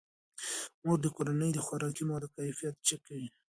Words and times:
مور 0.83 0.97
د 1.01 1.07
کورنۍ 1.15 1.49
د 1.53 1.59
خوراکي 1.65 2.03
موادو 2.09 2.33
کیفیت 2.35 2.75
چک 2.87 2.99
کوي. 3.07 3.27